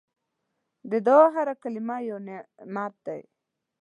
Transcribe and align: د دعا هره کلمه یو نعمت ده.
د 0.91 0.93
دعا 1.05 1.25
هره 1.35 1.53
کلمه 1.63 1.97
یو 2.09 2.17
نعمت 2.27 2.93
ده. 3.05 3.17